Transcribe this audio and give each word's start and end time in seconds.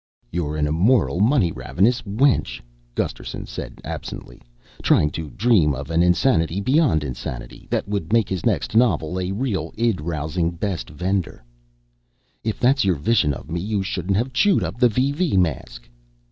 "You're 0.31 0.57
an 0.57 0.65
immoral 0.65 1.19
money 1.19 1.51
ravenous 1.51 2.01
wench," 2.01 2.59
Gusterson 2.95 3.45
said 3.45 3.79
absently, 3.83 4.41
trying 4.81 5.11
to 5.11 5.29
dream 5.29 5.75
of 5.75 5.91
an 5.91 6.01
insanity 6.01 6.59
beyond 6.59 7.03
insanity 7.03 7.67
that 7.69 7.87
would 7.87 8.11
make 8.11 8.27
his 8.27 8.43
next 8.43 8.75
novel 8.75 9.19
a 9.19 9.31
real 9.31 9.71
id 9.77 10.01
rousing 10.01 10.53
best 10.57 10.89
vender. 10.89 11.43
"If 12.43 12.59
that's 12.59 12.83
your 12.83 12.95
vision 12.95 13.31
of 13.31 13.51
me, 13.51 13.59
you 13.59 13.83
shouldn't 13.83 14.17
have 14.17 14.33
chewed 14.33 14.63
up 14.63 14.79
the 14.79 14.89
VV 14.89 15.37
mask." 15.37 15.87